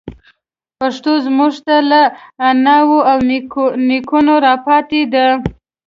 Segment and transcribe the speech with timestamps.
[0.79, 2.01] پښتو موږ ته له
[2.49, 3.17] اناوو او
[3.89, 5.25] نيکونو راپاتي ده.